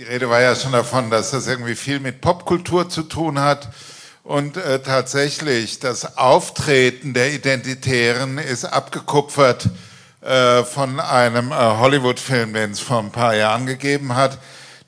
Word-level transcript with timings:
Die 0.00 0.06
Rede 0.06 0.30
war 0.30 0.40
ja 0.40 0.56
schon 0.56 0.72
davon, 0.72 1.10
dass 1.10 1.32
das 1.32 1.46
irgendwie 1.46 1.74
viel 1.74 2.00
mit 2.00 2.22
Popkultur 2.22 2.88
zu 2.88 3.02
tun 3.02 3.38
hat. 3.38 3.68
Und 4.24 4.56
äh, 4.56 4.80
tatsächlich, 4.80 5.78
das 5.78 6.16
Auftreten 6.16 7.12
der 7.12 7.34
Identitären 7.34 8.38
ist 8.38 8.64
abgekupfert 8.64 9.68
äh, 10.22 10.62
von 10.64 11.00
einem 11.00 11.52
äh, 11.52 11.54
Hollywood-Film, 11.54 12.54
den 12.54 12.70
es 12.70 12.80
vor 12.80 13.00
ein 13.00 13.12
paar 13.12 13.34
Jahren 13.34 13.66
gegeben 13.66 14.14
hat, 14.14 14.38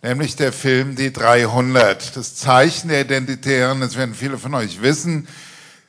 nämlich 0.00 0.34
der 0.34 0.50
Film 0.50 0.96
Die 0.96 1.12
300. 1.12 2.16
Das 2.16 2.34
Zeichen 2.36 2.88
der 2.88 3.02
Identitären, 3.02 3.82
das 3.82 3.98
werden 3.98 4.14
viele 4.14 4.38
von 4.38 4.54
euch 4.54 4.80
wissen, 4.80 5.28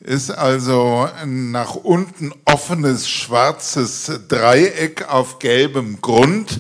ist 0.02 0.32
also 0.32 1.08
ein 1.22 1.52
nach 1.52 1.76
unten 1.76 2.34
offenes 2.44 3.08
schwarzes 3.08 4.12
Dreieck 4.28 5.08
auf 5.08 5.40
gelbem 5.40 6.02
Grund 6.02 6.60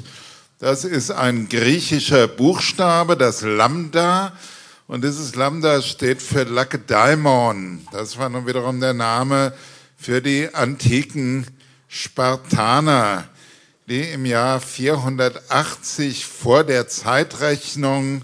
das 0.64 0.86
ist 0.86 1.12
ein 1.12 1.50
griechischer 1.50 2.30
Buchstabe, 2.30 3.18
das 3.18 3.42
Lambda. 3.42 4.32
Und 4.88 5.04
dieses 5.04 5.36
Lambda 5.36 5.82
steht 5.82 6.22
für 6.22 6.44
Lakedaimon. 6.44 7.86
Das 7.92 8.18
war 8.18 8.30
nun 8.30 8.48
wiederum 8.48 8.80
der 8.80 8.94
Name 8.94 9.52
für 9.98 10.22
die 10.22 10.56
antiken 10.56 11.46
Spartaner, 11.90 13.28
die 13.90 14.04
im 14.04 14.26
Jahr 14.26 14.62
480 14.62 16.26
vor 16.26 16.64
der 16.64 16.88
Zeitrechnung 16.88 18.24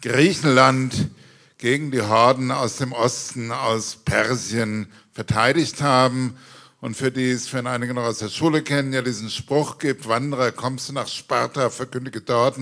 Griechenland 0.00 1.10
gegen 1.58 1.90
die 1.90 2.00
Horden 2.00 2.52
aus 2.52 2.76
dem 2.76 2.92
Osten, 2.92 3.52
aus 3.52 3.96
Persien 3.96 4.90
verteidigt 5.12 5.82
haben 5.82 6.38
und 6.80 6.96
für 6.96 7.10
die 7.10 7.30
es, 7.30 7.52
wenn 7.52 7.66
einige 7.66 7.92
noch 7.92 8.04
aus 8.04 8.18
der 8.18 8.30
Schule 8.30 8.62
kennen, 8.62 8.92
ja 8.92 9.02
diesen 9.02 9.28
Spruch 9.28 9.78
gibt, 9.78 10.08
Wanderer, 10.08 10.50
kommst 10.52 10.88
du 10.88 10.94
nach 10.94 11.08
Sparta, 11.08 11.68
verkündige 11.68 12.22
dort, 12.22 12.56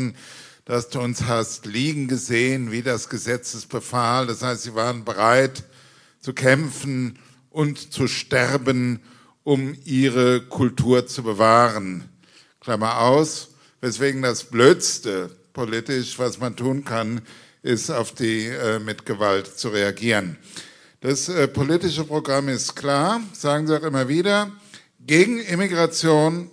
dass 0.65 0.89
du 0.89 1.01
uns 1.01 1.25
hast 1.25 1.67
liegen 1.67 2.09
gesehen, 2.09 2.73
wie 2.73 2.83
das 2.83 3.09
Gesetz 3.09 3.55
es 3.55 3.67
befahl. 3.67 4.27
Das 4.27 4.43
heißt, 4.43 4.63
sie 4.63 4.75
waren 4.75 5.05
bereit 5.05 5.63
zu 6.21 6.33
kämpfen 6.33 7.19
und 7.51 7.93
zu 7.93 8.09
sterben, 8.09 9.01
um 9.45 9.77
ihre 9.85 10.43
Kultur 10.43 11.07
zu 11.07 11.23
bewahren. 11.23 12.09
Klammer 12.61 13.01
aus, 13.01 13.51
weswegen 13.81 14.21
das 14.21 14.45
Blödste 14.45 15.31
politisch, 15.53 16.19
was 16.19 16.39
man 16.39 16.57
tun 16.57 16.85
kann, 16.85 17.23
ist, 17.63 17.91
auf 17.91 18.13
die 18.13 18.47
äh, 18.47 18.79
mit 18.79 19.07
Gewalt 19.07 19.47
zu 19.47 19.69
reagieren. 19.69 20.37
Das 21.01 21.29
äh, 21.29 21.47
politische 21.47 22.03
Programm 22.03 22.49
ist 22.49 22.75
klar, 22.75 23.21
sagen 23.33 23.69
Sie 23.69 23.77
auch 23.77 23.85
immer 23.85 24.09
wieder, 24.09 24.51
gegen 25.07 25.39
Immigration, 25.39 26.51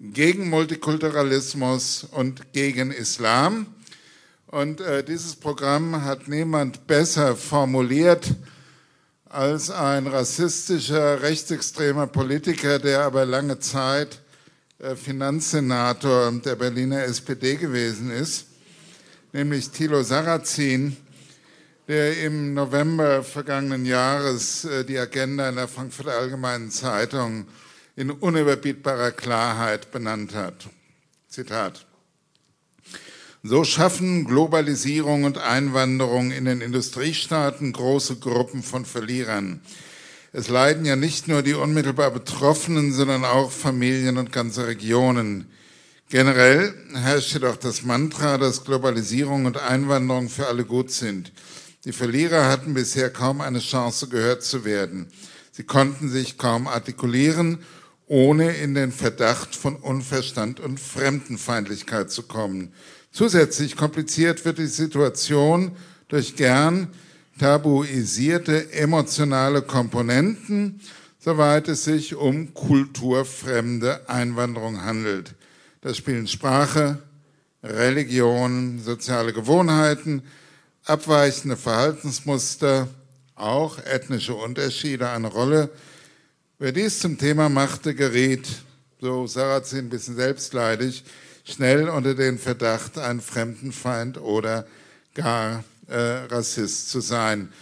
gegen 0.00 0.48
Multikulturalismus 0.48 2.04
und 2.10 2.54
gegen 2.54 2.90
Islam. 2.90 3.66
Und 4.46 4.80
äh, 4.80 5.04
dieses 5.04 5.36
Programm 5.36 6.02
hat 6.02 6.26
niemand 6.26 6.86
besser 6.86 7.36
formuliert 7.36 8.34
als 9.26 9.70
ein 9.70 10.06
rassistischer, 10.06 11.20
rechtsextremer 11.20 12.06
Politiker, 12.06 12.78
der 12.78 13.02
aber 13.02 13.26
lange 13.26 13.58
Zeit 13.58 14.22
äh, 14.78 14.96
Finanzsenator 14.96 16.32
der 16.32 16.56
Berliner 16.56 17.04
SPD 17.04 17.56
gewesen 17.56 18.10
ist, 18.10 18.46
nämlich 19.34 19.68
Thilo 19.68 20.02
Sarrazin 20.02 20.96
der 21.90 22.22
im 22.22 22.54
November 22.54 23.24
vergangenen 23.24 23.84
Jahres 23.84 24.64
äh, 24.64 24.84
die 24.84 24.96
Agenda 24.96 25.48
in 25.48 25.56
der 25.56 25.66
Frankfurter 25.66 26.12
Allgemeinen 26.12 26.70
Zeitung 26.70 27.48
in 27.96 28.12
unüberbietbarer 28.12 29.10
Klarheit 29.10 29.90
benannt 29.90 30.32
hat. 30.32 30.68
Zitat. 31.28 31.84
So 33.42 33.64
schaffen 33.64 34.24
Globalisierung 34.24 35.24
und 35.24 35.38
Einwanderung 35.38 36.30
in 36.30 36.44
den 36.44 36.60
Industriestaaten 36.60 37.72
große 37.72 38.20
Gruppen 38.20 38.62
von 38.62 38.84
Verlierern. 38.84 39.60
Es 40.32 40.48
leiden 40.48 40.84
ja 40.84 40.94
nicht 40.94 41.26
nur 41.26 41.42
die 41.42 41.54
unmittelbar 41.54 42.12
Betroffenen, 42.12 42.92
sondern 42.92 43.24
auch 43.24 43.50
Familien 43.50 44.16
und 44.16 44.30
ganze 44.30 44.68
Regionen. 44.68 45.50
Generell 46.08 46.72
herrscht 46.94 47.32
jedoch 47.32 47.56
das 47.56 47.82
Mantra, 47.82 48.38
dass 48.38 48.64
Globalisierung 48.64 49.46
und 49.46 49.56
Einwanderung 49.58 50.28
für 50.28 50.46
alle 50.46 50.64
gut 50.64 50.92
sind. 50.92 51.32
Die 51.84 51.92
Verlierer 51.92 52.48
hatten 52.48 52.74
bisher 52.74 53.08
kaum 53.08 53.40
eine 53.40 53.60
Chance, 53.60 54.08
gehört 54.08 54.42
zu 54.42 54.66
werden. 54.66 55.08
Sie 55.50 55.62
konnten 55.62 56.10
sich 56.10 56.36
kaum 56.36 56.68
artikulieren, 56.68 57.60
ohne 58.06 58.52
in 58.56 58.74
den 58.74 58.92
Verdacht 58.92 59.56
von 59.56 59.76
Unverstand 59.76 60.60
und 60.60 60.78
Fremdenfeindlichkeit 60.78 62.10
zu 62.10 62.24
kommen. 62.24 62.74
Zusätzlich 63.12 63.76
kompliziert 63.76 64.44
wird 64.44 64.58
die 64.58 64.66
Situation 64.66 65.72
durch 66.08 66.36
gern 66.36 66.88
tabuisierte 67.38 68.72
emotionale 68.72 69.62
Komponenten, 69.62 70.80
soweit 71.18 71.68
es 71.68 71.84
sich 71.84 72.14
um 72.14 72.52
kulturfremde 72.52 74.06
Einwanderung 74.08 74.84
handelt. 74.84 75.34
Da 75.80 75.94
spielen 75.94 76.28
Sprache, 76.28 76.98
Religion, 77.62 78.80
soziale 78.84 79.32
Gewohnheiten, 79.32 80.22
abweichende 80.90 81.56
Verhaltensmuster, 81.56 82.88
auch 83.36 83.78
ethnische 83.78 84.34
Unterschiede 84.34 85.08
eine 85.08 85.28
Rolle. 85.28 85.70
Wer 86.58 86.72
dies 86.72 86.98
zum 86.98 87.16
Thema 87.16 87.48
machte, 87.48 87.94
geriet, 87.94 88.48
so 89.00 89.24
Sarrazin 89.28 89.86
ein 89.86 89.88
bisschen 89.88 90.16
selbstleidig, 90.16 91.04
schnell 91.44 91.88
unter 91.88 92.16
den 92.16 92.38
Verdacht, 92.38 92.98
ein 92.98 93.20
Fremdenfeind 93.20 94.18
oder 94.18 94.66
gar 95.14 95.62
äh, 95.86 95.96
Rassist 95.96 96.90
zu 96.90 97.00
sein. 97.00 97.52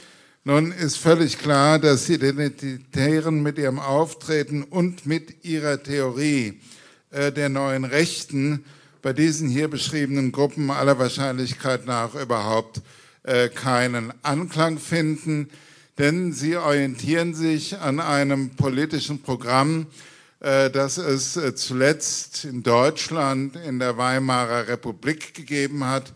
Nun 0.44 0.72
ist 0.72 0.96
völlig 0.96 1.38
klar, 1.38 1.78
dass 1.78 2.08
Identitären 2.08 3.42
mit 3.42 3.58
ihrem 3.58 3.78
Auftreten 3.78 4.62
und 4.62 5.04
mit 5.04 5.44
ihrer 5.44 5.82
Theorie 5.82 6.62
äh, 7.10 7.30
der 7.30 7.50
neuen 7.50 7.84
Rechten 7.84 8.64
bei 9.02 9.12
diesen 9.12 9.50
hier 9.50 9.68
beschriebenen 9.68 10.32
Gruppen 10.32 10.70
aller 10.70 10.98
Wahrscheinlichkeit 10.98 11.84
nach 11.84 12.14
überhaupt 12.14 12.80
äh, 13.24 13.48
keinen 13.48 14.12
Anklang 14.22 14.78
finden, 14.78 15.50
denn 15.98 16.32
sie 16.32 16.56
orientieren 16.56 17.34
sich 17.34 17.76
an 17.78 17.98
einem 17.98 18.50
politischen 18.50 19.22
Programm, 19.22 19.86
äh, 20.40 20.70
das 20.70 20.98
es 20.98 21.36
äh, 21.36 21.54
zuletzt 21.54 22.44
in 22.44 22.62
Deutschland 22.62 23.56
in 23.56 23.80
der 23.80 23.96
Weimarer 23.98 24.68
Republik 24.68 25.34
gegeben 25.34 25.84
hat, 25.84 26.14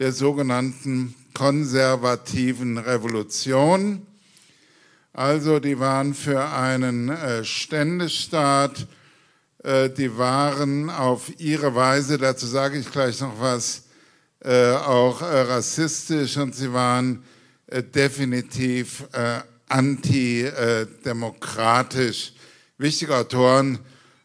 der 0.00 0.12
sogenannten 0.12 1.14
konservativen 1.34 2.78
Revolution. 2.78 4.06
Also 5.12 5.60
die 5.60 5.78
waren 5.78 6.14
für 6.14 6.50
einen 6.50 7.12
Ständestaat, 7.42 8.86
die 9.64 10.16
waren 10.16 10.88
auf 10.88 11.32
ihre 11.38 11.74
Weise, 11.74 12.16
dazu 12.16 12.46
sage 12.46 12.78
ich 12.78 12.90
gleich 12.90 13.20
noch 13.20 13.40
was, 13.40 13.82
äh, 14.42 14.72
auch 14.72 15.20
äh, 15.22 15.42
rassistisch 15.42 16.36
und 16.36 16.52
sie 16.54 16.72
waren 16.72 17.24
äh, 17.66 17.82
definitiv 17.82 19.04
äh, 19.12 19.40
antidemokratisch. 19.68 22.32
Wichtige 22.78 23.16
Autoren 23.16 23.80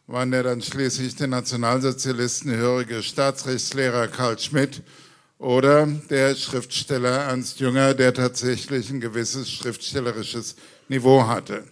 waren 0.07 0.31
ja 0.31 0.43
dann 0.43 0.61
schließlich 0.61 1.15
der 1.15 1.27
Nationalsozialisten 1.27 2.55
hörige 2.55 3.03
Staatsrechtslehrer 3.03 4.07
Karl 4.07 4.39
Schmidt 4.39 4.81
oder 5.37 5.85
der 6.09 6.33
Schriftsteller 6.35 7.09
Ernst 7.09 7.59
Jünger, 7.59 7.93
der 7.93 8.13
tatsächlich 8.13 8.89
ein 8.89 9.01
gewisses 9.01 9.51
schriftstellerisches 9.51 10.55
Niveau 10.87 11.27
hatte. 11.27 11.65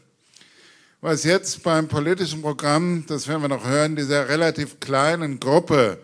Was 1.00 1.24
jetzt 1.24 1.64
beim 1.64 1.88
politischen 1.88 2.42
Programm, 2.42 3.06
das 3.08 3.26
werden 3.28 3.42
wir 3.42 3.50
noch 3.50 3.68
hören, 3.68 3.96
dieser 3.96 4.30
relativ 4.30 4.80
kleinen 4.80 5.40
Gruppe 5.40 5.98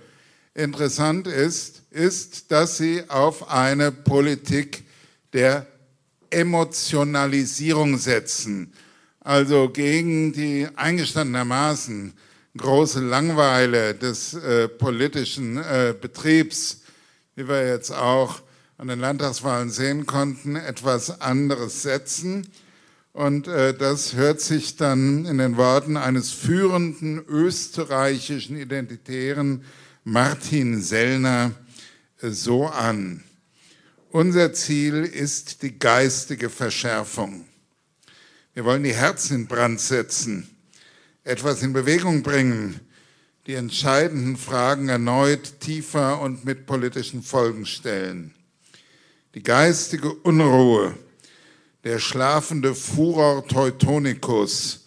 interessant 0.53 1.27
ist, 1.27 1.83
ist, 1.91 2.51
dass 2.51 2.77
sie 2.77 3.03
auf 3.09 3.49
eine 3.49 3.91
Politik 3.91 4.83
der 5.33 5.67
Emotionalisierung 6.29 7.97
setzen, 7.97 8.73
also 9.19 9.69
gegen 9.69 10.33
die 10.33 10.67
eingestandenermaßen 10.75 12.13
große 12.57 12.99
Langweile 12.99 13.95
des 13.95 14.33
äh, 14.33 14.67
politischen 14.67 15.57
äh, 15.57 15.93
Betriebs, 15.99 16.81
wie 17.35 17.47
wir 17.47 17.67
jetzt 17.67 17.91
auch 17.91 18.41
an 18.77 18.87
den 18.87 18.99
Landtagswahlen 18.99 19.69
sehen 19.69 20.05
konnten, 20.05 20.55
etwas 20.55 21.21
anderes 21.21 21.81
setzen. 21.81 22.47
Und 23.11 23.47
äh, 23.47 23.73
das 23.73 24.13
hört 24.13 24.39
sich 24.39 24.77
dann 24.77 25.25
in 25.25 25.37
den 25.37 25.57
Worten 25.57 25.97
eines 25.97 26.31
führenden 26.31 27.23
österreichischen 27.27 28.55
Identitären 28.55 29.63
Martin 30.09 30.81
Sellner 30.81 31.51
so 32.19 32.65
an. 32.65 33.23
Unser 34.09 34.53
Ziel 34.53 35.03
ist 35.03 35.61
die 35.61 35.77
geistige 35.77 36.49
Verschärfung. 36.49 37.45
Wir 38.55 38.65
wollen 38.65 38.81
die 38.81 38.95
Herzen 38.95 39.35
in 39.35 39.47
Brand 39.47 39.79
setzen, 39.79 40.49
etwas 41.23 41.61
in 41.61 41.73
Bewegung 41.73 42.23
bringen, 42.23 42.79
die 43.45 43.53
entscheidenden 43.53 44.35
Fragen 44.35 44.89
erneut 44.89 45.59
tiefer 45.59 46.19
und 46.21 46.43
mit 46.43 46.65
politischen 46.65 47.21
Folgen 47.21 47.67
stellen. 47.67 48.33
Die 49.35 49.43
geistige 49.43 50.11
Unruhe, 50.11 50.97
der 51.83 51.99
schlafende 51.99 52.73
Furor 52.73 53.45
Teutonicus, 53.47 54.78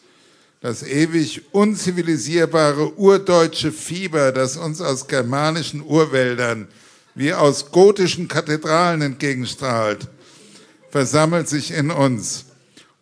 das 0.63 0.85
ewig 0.85 1.43
unzivilisierbare 1.51 2.97
urdeutsche 2.97 3.73
Fieber, 3.73 4.31
das 4.31 4.57
uns 4.57 4.81
aus 4.81 5.09
germanischen 5.09 5.83
Urwäldern 5.83 6.69
wie 7.15 7.35
aus 7.35 7.73
gotischen 7.73 8.29
Kathedralen 8.29 9.03
entgegenstrahlt, 9.03 10.09
versammelt 10.91 11.49
sich 11.49 11.73
in 11.73 11.91
uns. 11.91 12.47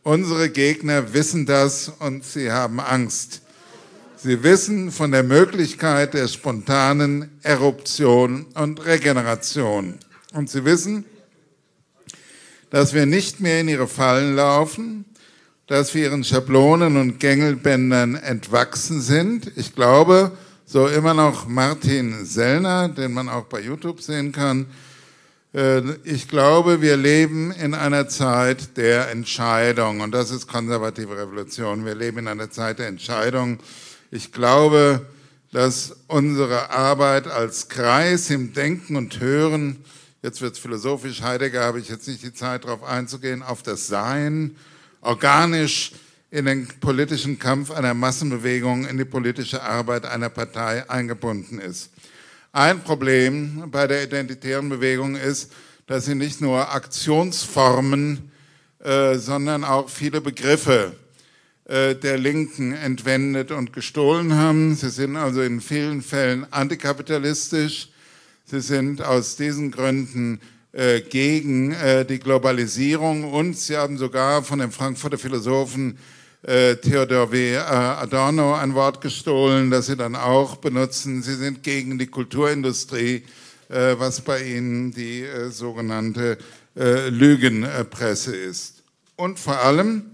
Unsere 0.02 0.48
Gegner 0.48 1.12
wissen 1.12 1.44
das 1.44 1.92
und 1.98 2.24
sie 2.24 2.50
haben 2.50 2.80
Angst. 2.80 3.42
Sie 4.16 4.42
wissen 4.42 4.90
von 4.90 5.12
der 5.12 5.22
Möglichkeit 5.22 6.14
der 6.14 6.28
spontanen 6.28 7.38
Eruption 7.42 8.46
und 8.54 8.84
Regeneration. 8.84 9.98
Und 10.32 10.48
sie 10.48 10.64
wissen, 10.64 11.04
dass 12.70 12.94
wir 12.94 13.04
nicht 13.04 13.40
mehr 13.40 13.60
in 13.60 13.68
ihre 13.68 13.88
Fallen 13.88 14.34
laufen, 14.34 15.04
dass 15.70 15.94
wir 15.94 16.02
ihren 16.02 16.24
Schablonen 16.24 16.96
und 16.96 17.20
Gängelbändern 17.20 18.16
entwachsen 18.16 19.00
sind. 19.00 19.52
Ich 19.54 19.72
glaube, 19.76 20.32
so 20.66 20.88
immer 20.88 21.14
noch 21.14 21.46
Martin 21.46 22.24
Sellner, 22.26 22.88
den 22.88 23.12
man 23.12 23.28
auch 23.28 23.44
bei 23.44 23.60
YouTube 23.60 24.00
sehen 24.00 24.32
kann. 24.32 24.66
Äh, 25.54 25.82
ich 26.02 26.26
glaube, 26.26 26.82
wir 26.82 26.96
leben 26.96 27.52
in 27.52 27.74
einer 27.74 28.08
Zeit 28.08 28.76
der 28.78 29.12
Entscheidung 29.12 30.00
und 30.00 30.10
das 30.10 30.32
ist 30.32 30.48
konservative 30.48 31.16
Revolution. 31.16 31.84
Wir 31.84 31.94
leben 31.94 32.18
in 32.18 32.26
einer 32.26 32.50
Zeit 32.50 32.80
der 32.80 32.88
Entscheidung. 32.88 33.60
Ich 34.10 34.32
glaube, 34.32 35.06
dass 35.52 35.94
unsere 36.08 36.70
Arbeit 36.70 37.28
als 37.28 37.68
Kreis 37.68 38.28
im 38.30 38.54
Denken 38.54 38.96
und 38.96 39.20
Hören, 39.20 39.76
jetzt 40.20 40.40
wird 40.40 40.54
es 40.54 40.58
philosophisch, 40.58 41.22
Heidegger 41.22 41.62
habe 41.62 41.78
ich 41.78 41.88
jetzt 41.88 42.08
nicht 42.08 42.24
die 42.24 42.34
Zeit 42.34 42.64
darauf 42.64 42.82
einzugehen, 42.82 43.44
auf 43.44 43.62
das 43.62 43.86
Sein, 43.86 44.56
organisch 45.00 45.92
in 46.30 46.44
den 46.44 46.68
politischen 46.80 47.38
Kampf 47.38 47.70
einer 47.70 47.94
Massenbewegung, 47.94 48.86
in 48.86 48.98
die 48.98 49.04
politische 49.04 49.62
Arbeit 49.62 50.04
einer 50.06 50.28
Partei 50.28 50.88
eingebunden 50.88 51.58
ist. 51.58 51.90
Ein 52.52 52.82
Problem 52.82 53.64
bei 53.70 53.86
der 53.86 54.04
identitären 54.04 54.68
Bewegung 54.68 55.16
ist, 55.16 55.52
dass 55.86 56.04
sie 56.04 56.14
nicht 56.14 56.40
nur 56.40 56.72
Aktionsformen, 56.72 58.30
äh, 58.78 59.16
sondern 59.16 59.64
auch 59.64 59.88
viele 59.88 60.20
Begriffe 60.20 60.94
äh, 61.64 61.94
der 61.94 62.18
Linken 62.18 62.72
entwendet 62.72 63.50
und 63.50 63.72
gestohlen 63.72 64.34
haben. 64.34 64.74
Sie 64.74 64.90
sind 64.90 65.16
also 65.16 65.42
in 65.42 65.60
vielen 65.60 66.02
Fällen 66.02 66.46
antikapitalistisch. 66.52 67.90
Sie 68.44 68.60
sind 68.60 69.02
aus 69.02 69.36
diesen 69.36 69.70
Gründen 69.70 70.40
äh, 70.72 71.00
gegen 71.00 71.72
äh, 71.72 72.04
die 72.04 72.20
Globalisierung 72.20 73.32
und 73.32 73.56
sie 73.56 73.76
haben 73.76 73.98
sogar 73.98 74.44
von 74.44 74.60
dem 74.60 74.70
Frankfurter 74.70 75.18
Philosophen 75.18 75.98
äh, 76.42 76.76
Theodor 76.76 77.32
W. 77.32 77.54
Äh, 77.54 77.58
Adorno 77.58 78.54
ein 78.54 78.74
Wort 78.74 79.00
gestohlen, 79.00 79.70
das 79.70 79.86
sie 79.86 79.96
dann 79.96 80.14
auch 80.14 80.56
benutzen. 80.56 81.22
Sie 81.22 81.34
sind 81.34 81.62
gegen 81.62 81.98
die 81.98 82.06
Kulturindustrie, 82.06 83.24
äh, 83.68 83.94
was 83.98 84.20
bei 84.22 84.42
ihnen 84.44 84.92
die 84.92 85.22
äh, 85.22 85.50
sogenannte 85.50 86.38
Lügenpresse 86.72 88.34
ist. 88.34 88.84
Und 89.16 89.40
vor 89.40 89.58
allem, 89.58 90.04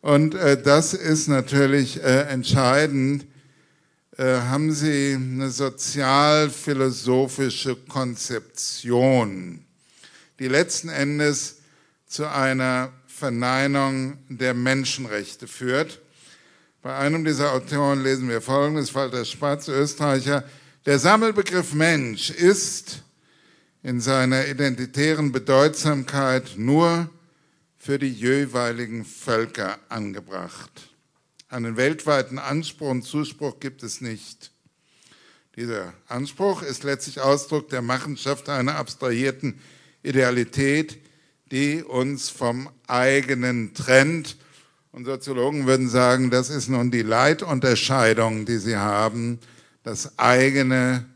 und 0.00 0.32
das 0.32 0.94
ist 0.94 1.28
natürlich 1.28 2.02
entscheidend, 2.02 3.26
haben 4.16 4.72
sie 4.72 5.12
eine 5.14 5.50
sozialphilosophische 5.50 7.76
Konzeption 7.76 9.66
die 10.40 10.48
letzten 10.48 10.88
Endes 10.88 11.58
zu 12.06 12.26
einer 12.28 12.92
Verneinung 13.06 14.18
der 14.28 14.54
Menschenrechte 14.54 15.46
führt. 15.46 16.00
Bei 16.82 16.96
einem 16.96 17.24
dieser 17.26 17.52
Autoren 17.52 18.02
lesen 18.02 18.28
wir 18.30 18.40
folgendes, 18.40 18.94
Walter 18.94 19.24
Spatz, 19.26 19.68
Österreicher, 19.68 20.42
der 20.86 20.98
Sammelbegriff 20.98 21.74
Mensch 21.74 22.30
ist 22.30 23.02
in 23.82 24.00
seiner 24.00 24.48
identitären 24.48 25.30
Bedeutsamkeit 25.30 26.54
nur 26.56 27.10
für 27.76 27.98
die 27.98 28.10
jeweiligen 28.10 29.04
Völker 29.04 29.78
angebracht. 29.90 30.70
Einen 31.50 31.76
weltweiten 31.76 32.38
Anspruch 32.38 32.90
und 32.90 33.02
Zuspruch 33.02 33.60
gibt 33.60 33.82
es 33.82 34.00
nicht. 34.00 34.52
Dieser 35.56 35.92
Anspruch 36.08 36.62
ist 36.62 36.84
letztlich 36.84 37.20
Ausdruck 37.20 37.68
der 37.68 37.82
Machenschaft 37.82 38.48
einer 38.48 38.76
abstrahierten 38.76 39.60
Idealität, 40.02 40.98
die 41.50 41.82
uns 41.82 42.28
vom 42.28 42.68
eigenen 42.86 43.74
trennt. 43.74 44.36
Und 44.92 45.04
Soziologen 45.04 45.66
würden 45.66 45.88
sagen, 45.88 46.30
das 46.30 46.50
ist 46.50 46.68
nun 46.68 46.90
die 46.90 47.02
Leitunterscheidung, 47.02 48.44
die 48.44 48.58
sie 48.58 48.76
haben, 48.76 49.38
das 49.82 50.18
eigene 50.18 51.06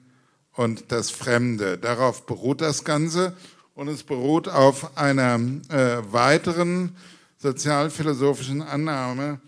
und 0.53 0.85
das 0.89 1.11
Fremde. 1.11 1.79
Darauf 1.79 2.27
beruht 2.27 2.61
das 2.61 2.85
Ganze 2.85 3.37
und 3.75 3.89
es 3.89 4.03
beruht 4.03 4.49
auf 4.49 4.97
einer 4.97 5.41
äh, 5.69 6.13
weiteren 6.13 6.97
sozialphilosophischen 7.39 8.63
Annahme, 8.63 9.41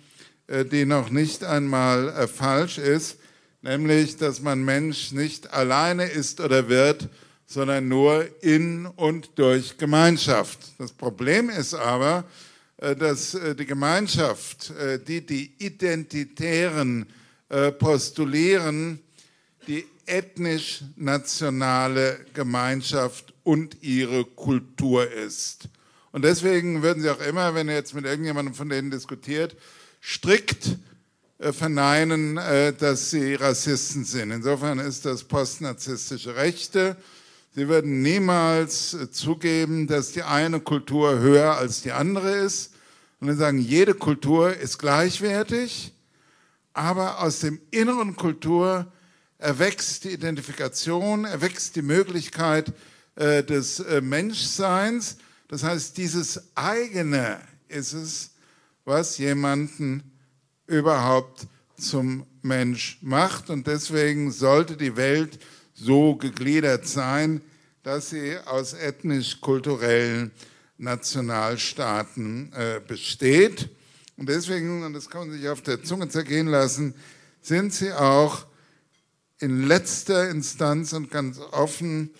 äh, 0.48 0.64
die 0.64 0.84
noch 0.84 1.10
nicht 1.10 1.44
einmal 1.44 2.08
äh, 2.08 2.26
falsch 2.26 2.78
ist, 2.78 3.18
nämlich, 3.62 4.16
dass 4.16 4.42
man 4.42 4.64
Mensch 4.64 5.12
nicht 5.12 5.52
alleine 5.52 6.06
ist 6.06 6.40
oder 6.40 6.68
wird, 6.68 7.08
sondern 7.46 7.88
nur 7.88 8.28
in 8.43 8.84
und 8.87 9.38
durch 9.38 9.78
Gemeinschaft. 9.78 10.58
Das 10.78 10.93
Problem 10.93 11.48
ist 11.48 11.72
aber, 11.75 12.25
äh, 12.78 12.96
dass 12.96 13.34
äh, 13.34 13.54
die 13.54 13.66
Gemeinschaft, 13.66 14.70
äh, 14.70 14.98
die 14.98 15.25
die 15.25 15.52
Identitären 15.58 17.06
postulieren, 17.78 18.98
die 19.69 19.87
ethnisch-nationale 20.06 22.26
Gemeinschaft 22.34 23.32
und 23.44 23.84
ihre 23.84 24.25
Kultur 24.25 25.08
ist. 25.08 25.69
Und 26.10 26.25
deswegen 26.25 26.82
würden 26.82 27.04
sie 27.04 27.10
auch 27.10 27.20
immer, 27.20 27.54
wenn 27.54 27.69
ihr 27.69 27.76
jetzt 27.76 27.94
mit 27.94 28.04
irgendjemandem 28.04 28.52
von 28.52 28.69
denen 28.69 28.90
diskutiert, 28.90 29.54
strikt 30.02 30.76
verneinen, 31.38 32.34
dass 32.34 33.10
sie 33.10 33.34
Rassisten 33.34 34.04
sind. 34.04 34.32
Insofern 34.32 34.81
ist 34.81 35.04
das 35.04 35.22
postnarzisstische 35.22 36.34
Rechte 36.34 36.96
Sie 37.56 37.69
würden 37.69 38.03
niemals 38.03 38.93
äh, 38.93 39.11
zugeben, 39.11 39.87
dass 39.87 40.13
die 40.13 40.22
eine 40.22 40.60
Kultur 40.60 41.20
höher 41.20 41.56
als 41.56 41.81
die 41.81 41.93
andere 41.93 42.31
ist. 42.32 42.75
Und 43.19 43.29
dann 43.29 43.39
sagen, 43.39 43.58
jede 43.58 43.94
Kultur 43.94 44.55
ist 44.55 44.77
gleichwertig, 44.77 45.94
aber 46.75 47.22
aus 47.22 47.41
dem 47.41 47.58
inneren 47.70 48.15
Kultur 48.15 48.93
erwächst 49.39 50.05
die 50.05 50.10
Identifikation, 50.10 51.25
erwächst 51.25 51.77
die 51.77 51.82
Möglichkeit 51.82 52.75
äh, 53.15 53.43
des 53.43 53.81
äh, 53.81 54.03
Menschseins. 54.03 55.17
Das 55.48 55.63
heißt, 55.63 55.96
dieses 55.96 56.55
eigene 56.55 57.41
ist 57.69 57.94
es, 57.94 58.32
was 58.84 59.17
jemanden 59.17 60.03
überhaupt 60.67 61.46
zum 61.79 62.27
Mensch 62.43 62.98
macht. 63.01 63.48
Und 63.48 63.67
deswegen 63.67 64.31
sollte 64.31 64.77
die 64.77 64.98
Welt 64.98 65.39
so 65.76 66.16
gegliedert 66.16 66.86
sein, 66.86 67.42
dass 67.82 68.10
sie 68.10 68.36
aus 68.46 68.72
ethnisch-kulturellen 68.72 70.32
Nationalstaaten 70.78 72.52
äh, 72.52 72.80
besteht. 72.86 73.68
Und 74.16 74.28
deswegen, 74.28 74.82
und 74.82 74.94
das 74.94 75.08
kann 75.08 75.28
man 75.28 75.38
sich 75.38 75.48
auf 75.48 75.62
der 75.62 75.82
Zunge 75.82 76.08
zergehen 76.08 76.48
lassen, 76.48 76.94
sind 77.42 77.72
sie 77.72 77.92
auch 77.92 78.46
in 79.38 79.66
letzter 79.66 80.30
Instanz 80.30 80.92
und 80.94 81.10
ganz 81.10 81.38
offen 81.38 82.10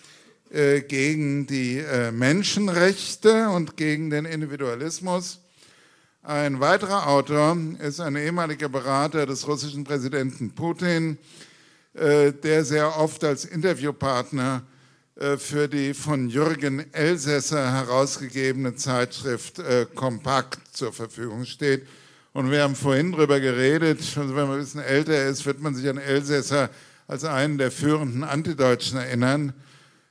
äh, 0.50 0.82
gegen 0.82 1.46
die 1.46 1.78
äh, 1.78 2.12
Menschenrechte 2.12 3.48
und 3.48 3.76
gegen 3.76 4.10
den 4.10 4.26
Individualismus. 4.26 5.40
Ein 6.22 6.60
weiterer 6.60 7.08
Autor 7.08 7.56
ist 7.80 8.00
ein 8.00 8.16
ehemaliger 8.16 8.68
Berater 8.68 9.26
des 9.26 9.46
russischen 9.48 9.84
Präsidenten 9.84 10.54
Putin, 10.54 11.18
der 11.99 12.65
sehr 12.65 12.99
oft 12.99 13.25
als 13.25 13.47
Interviewpartner 13.47 14.62
äh, 15.19 15.38
für 15.38 15.67
die 15.67 15.95
von 15.95 16.29
Jürgen 16.29 16.93
Elsässer 16.93 17.73
herausgegebene 17.73 18.75
Zeitschrift 18.75 19.59
äh, 19.59 19.87
Kompakt 19.95 20.76
zur 20.76 20.93
Verfügung 20.93 21.47
steht. 21.47 21.87
Und 22.35 22.50
wir 22.50 22.62
haben 22.62 22.75
vorhin 22.75 23.12
darüber 23.12 23.41
geredet, 23.41 24.00
also 24.15 24.37
wenn 24.37 24.47
man 24.47 24.59
ein 24.59 24.61
bisschen 24.61 24.83
älter 24.83 25.25
ist, 25.25 25.47
wird 25.47 25.62
man 25.62 25.75
sich 25.75 25.88
an 25.88 25.97
Elsässer 25.97 26.69
als 27.09 27.25
einen 27.25 27.57
der 27.57 27.71
führenden 27.71 28.25
Antideutschen 28.25 28.99
erinnern. 28.99 29.55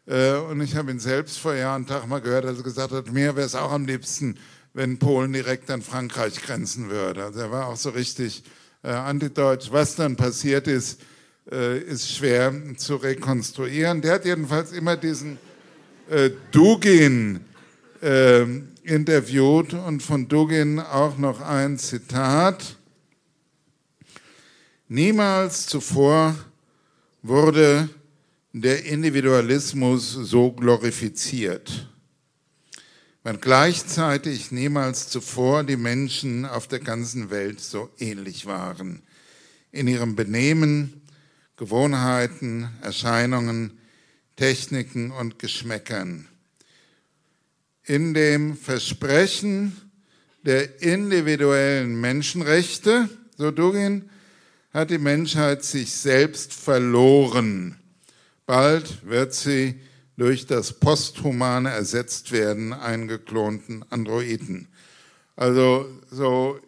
Und 0.08 0.62
ich 0.62 0.75
habe 0.75 0.89
ihn 0.89 1.00
selbst 1.00 1.38
vor 1.38 1.54
Jahren 1.54 1.86
Tag 1.86 2.08
mal 2.08 2.22
gehört, 2.22 2.46
als 2.46 2.58
er 2.58 2.63
gesagt 2.63 2.94
hat, 2.94 3.12
mir 3.12 3.36
wäre 3.36 3.46
es 3.46 3.54
auch 3.54 3.72
am 3.72 3.86
liebsten, 3.86 4.38
wenn 4.74 4.98
Polen 4.98 5.34
direkt 5.34 5.70
an 5.70 5.84
Frankreich 5.84 6.42
grenzen 6.42 6.89
würde. 6.89 7.25
Also 7.25 7.42
er 7.42 7.51
war 7.51 7.68
auch 7.68 7.75
so 7.75 7.89
richtig 7.92 8.44
antideutsch. 8.82 9.72
Was 9.72 9.96
dann 9.96 10.15
passiert 10.15 10.68
ist, 10.68 11.01
äh, 11.51 11.79
ist 11.79 12.11
schwer 12.11 12.53
zu 12.77 12.95
rekonstruieren. 12.95 14.01
Der 14.01 14.15
hat 14.15 14.25
jedenfalls 14.25 14.71
immer 14.71 14.97
diesen 14.97 15.37
äh, 16.09 16.31
Dugin 16.51 17.41
äh, 18.01 18.45
interviewt 18.83 19.73
und 19.73 20.01
von 20.01 20.27
Dugin 20.27 20.79
auch 20.79 21.17
noch 21.17 21.41
ein 21.41 21.77
Zitat. 21.77 22.77
Niemals 24.87 25.65
zuvor 25.65 26.35
wurde 27.23 27.89
der 28.53 28.85
Individualismus 28.85 30.13
so 30.13 30.51
glorifiziert, 30.51 31.89
wenn 33.23 33.41
gleichzeitig 33.41 34.51
niemals 34.51 35.09
zuvor 35.09 35.63
die 35.63 35.75
Menschen 35.75 36.45
auf 36.45 36.67
der 36.67 36.79
ganzen 36.79 37.31
Welt 37.31 37.59
so 37.59 37.89
ähnlich 37.97 38.45
waren. 38.45 39.01
In 39.71 39.87
ihrem 39.87 40.15
Benehmen, 40.15 41.01
Gewohnheiten, 41.57 42.69
Erscheinungen, 42.81 43.79
Techniken 44.35 45.12
und 45.12 45.39
Geschmäckern. 45.39 46.27
In 47.83 48.13
dem 48.13 48.57
Versprechen 48.57 49.75
der 50.43 50.81
individuellen 50.81 52.00
Menschenrechte, 52.00 53.09
so 53.38 53.51
Dugin, 53.51 54.09
hat 54.74 54.89
die 54.89 54.97
Menschheit 54.97 55.63
sich 55.63 55.91
selbst 55.91 56.53
verloren. 56.53 57.79
Bald 58.45 59.07
wird 59.07 59.33
sie 59.33 59.79
durch 60.17 60.45
das 60.45 60.74
Posthumane 60.74 61.69
ersetzt 61.69 62.31
werden, 62.31 62.74
einen 62.74 63.07
geklonten 63.07 63.83
Androiden. 63.89 64.67
Also 65.35 65.88
so 66.12 66.59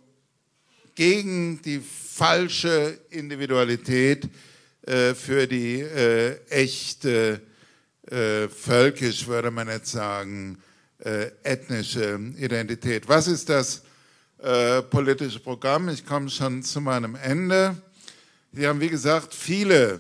gegen 0.96 1.62
die 1.62 1.80
falsche 1.80 3.00
Individualität 3.10 4.30
äh, 4.88 5.14
für 5.16 5.48
die 5.48 5.82
äh, 5.82 6.40
echte, 6.50 7.42
äh, 8.10 8.48
völkisch 8.48 9.28
würde 9.28 9.52
man 9.52 9.68
jetzt 9.68 9.92
sagen, 9.92 10.58
äh, 11.00 11.32
ethnische 11.44 12.20
Identität. 12.38 13.08
Was 13.08 13.28
ist 13.28 13.50
das 13.50 13.84
äh, 14.40 14.82
politische 14.82 15.40
Programm? 15.40 15.90
Ich 15.90 16.06
komme 16.06 16.30
schon 16.30 16.64
zu 16.64 16.80
meinem 16.80 17.16
Ende. 17.16 17.76
Sie 18.54 18.66
haben, 18.66 18.80
wie 18.80 18.90
gesagt, 18.90 19.34
viele 19.34 20.00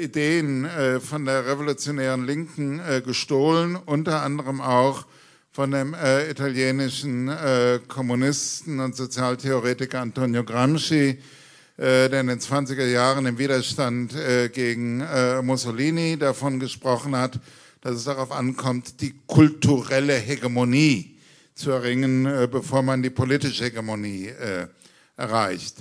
Ideen 0.00 0.66
von 1.00 1.26
der 1.26 1.46
revolutionären 1.46 2.24
Linken 2.24 2.80
gestohlen, 3.04 3.76
unter 3.76 4.22
anderem 4.22 4.62
auch 4.62 5.04
von 5.56 5.70
dem 5.70 5.94
äh, 5.94 6.30
italienischen 6.30 7.28
äh, 7.28 7.80
Kommunisten 7.88 8.78
und 8.78 8.94
Sozialtheoretiker 8.94 10.02
Antonio 10.02 10.44
Gramsci, 10.44 11.18
der 11.78 12.20
in 12.20 12.26
den 12.28 12.40
20er 12.40 12.86
Jahren 12.86 13.26
im 13.26 13.38
Widerstand 13.38 14.14
gegen 14.52 15.04
Mussolini 15.42 16.16
davon 16.18 16.58
gesprochen 16.58 17.14
hat, 17.14 17.38
dass 17.82 17.96
es 17.96 18.04
darauf 18.04 18.32
ankommt, 18.32 19.00
die 19.00 19.14
kulturelle 19.26 20.14
Hegemonie 20.14 21.16
zu 21.54 21.70
erringen, 21.70 22.48
bevor 22.50 22.82
man 22.82 23.02
die 23.02 23.10
politische 23.10 23.64
Hegemonie 23.64 24.30
erreicht. 25.16 25.76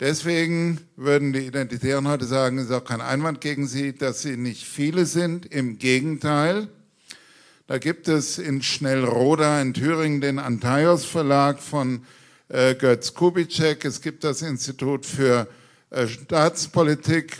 Deswegen 0.00 0.80
würden 0.96 1.32
die 1.32 1.46
Identitären 1.46 2.06
heute 2.06 2.24
sagen, 2.24 2.58
es 2.58 2.66
ist 2.66 2.72
auch 2.72 2.84
kein 2.84 3.00
Einwand 3.00 3.40
gegen 3.40 3.66
sie, 3.66 3.92
dass 3.94 4.22
sie 4.22 4.36
nicht 4.36 4.64
viele 4.64 5.06
sind. 5.06 5.46
Im 5.46 5.78
Gegenteil, 5.78 6.68
da 7.66 7.78
gibt 7.78 8.06
es 8.06 8.38
in 8.38 8.62
Schnellroda 8.62 9.60
in 9.60 9.74
Thüringen 9.74 10.20
den 10.20 10.38
Antaios 10.38 11.04
Verlag 11.04 11.60
von 11.60 12.04
äh, 12.48 12.74
Götz 12.74 13.14
Kubitschek. 13.14 13.84
Es 13.84 14.00
gibt 14.00 14.24
das 14.24 14.42
Institut 14.42 15.06
für 15.06 15.48
äh, 15.90 16.06
Staatspolitik 16.06 17.36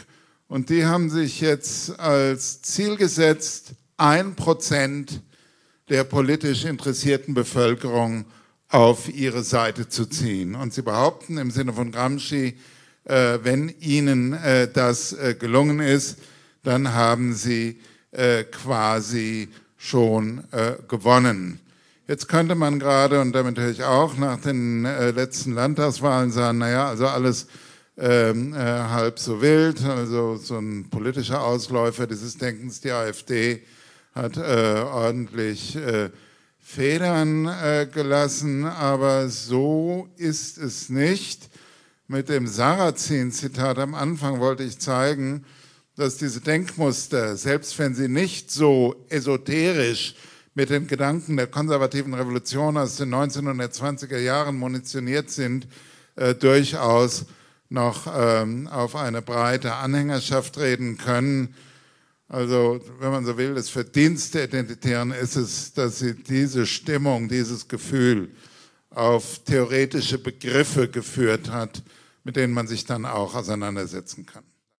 und 0.48 0.70
die 0.70 0.86
haben 0.86 1.10
sich 1.10 1.40
jetzt 1.40 1.98
als 1.98 2.62
Ziel 2.62 2.96
gesetzt, 2.96 3.72
ein 3.96 4.34
Prozent 4.34 5.22
der 5.88 6.04
politisch 6.04 6.64
interessierten 6.64 7.34
Bevölkerung 7.34 8.26
auf 8.68 9.08
ihre 9.08 9.42
Seite 9.42 9.88
zu 9.88 10.06
ziehen. 10.06 10.54
Und 10.54 10.74
sie 10.74 10.82
behaupten 10.82 11.38
im 11.38 11.50
Sinne 11.50 11.72
von 11.72 11.90
Gramsci, 11.90 12.58
äh, 13.04 13.38
wenn 13.42 13.70
ihnen 13.80 14.34
äh, 14.34 14.70
das 14.70 15.12
äh, 15.14 15.34
gelungen 15.38 15.80
ist, 15.80 16.18
dann 16.62 16.92
haben 16.92 17.34
sie 17.34 17.80
äh, 18.10 18.44
quasi 18.44 19.48
schon 19.76 20.44
äh, 20.52 20.76
gewonnen. 20.86 21.60
Jetzt 22.08 22.26
könnte 22.26 22.54
man 22.54 22.78
gerade, 22.78 23.20
und 23.20 23.32
damit 23.32 23.58
höre 23.58 23.68
ich 23.68 23.84
auch, 23.84 24.16
nach 24.16 24.40
den 24.40 24.86
äh, 24.86 25.10
letzten 25.10 25.52
Landtagswahlen 25.52 26.30
sagen, 26.30 26.56
naja, 26.56 26.88
also 26.88 27.06
alles 27.06 27.48
ähm, 27.98 28.54
halb 28.56 29.18
so 29.18 29.42
wild, 29.42 29.84
also 29.84 30.36
so 30.36 30.56
ein 30.56 30.88
politischer 30.88 31.42
Ausläufer 31.42 32.06
dieses 32.06 32.38
Denkens, 32.38 32.80
die 32.80 32.92
AfD 32.92 33.62
hat 34.14 34.38
ordentlich 34.38 35.78
Federn 36.58 37.46
äh, 37.46 37.86
gelassen, 37.92 38.64
aber 38.64 39.28
so 39.28 40.08
ist 40.16 40.58
es 40.58 40.88
nicht. 40.88 41.50
Mit 42.08 42.28
dem 42.28 42.46
Sarrazin-Zitat 42.46 43.78
am 43.78 43.94
Anfang 43.94 44.40
wollte 44.40 44.64
ich 44.64 44.78
zeigen, 44.78 45.44
dass 45.94 46.16
diese 46.16 46.40
Denkmuster, 46.40 47.36
selbst 47.36 47.78
wenn 47.78 47.94
sie 47.94 48.08
nicht 48.08 48.50
so 48.50 48.96
esoterisch 49.08 50.14
mit 50.58 50.70
den 50.70 50.88
Gedanken 50.88 51.36
der 51.36 51.46
konservativen 51.46 52.14
Revolution 52.14 52.76
aus 52.78 52.96
den 52.96 53.14
1920er 53.14 54.18
Jahren 54.18 54.56
munitioniert 54.56 55.30
sind, 55.30 55.68
äh, 56.16 56.34
durchaus 56.34 57.26
noch 57.68 58.12
ähm, 58.12 58.66
auf 58.66 58.96
eine 58.96 59.22
breite 59.22 59.74
Anhängerschaft 59.74 60.58
reden 60.58 60.98
können. 60.98 61.54
Also, 62.26 62.80
wenn 62.98 63.12
man 63.12 63.24
so 63.24 63.38
will, 63.38 63.54
das 63.54 63.68
Verdienst 63.68 64.34
der 64.34 64.46
Identitären 64.46 65.12
ist 65.12 65.36
es, 65.36 65.74
dass 65.74 66.00
sie 66.00 66.16
diese 66.16 66.66
Stimmung, 66.66 67.28
dieses 67.28 67.68
Gefühl 67.68 68.32
auf 68.90 69.38
theoretische 69.44 70.18
Begriffe 70.18 70.88
geführt 70.88 71.52
hat, 71.52 71.84
mit 72.24 72.34
denen 72.34 72.52
man 72.52 72.66
sich 72.66 72.84
dann 72.84 73.06
auch 73.06 73.36
auseinandersetzen 73.36 74.26
kann. 74.26 74.42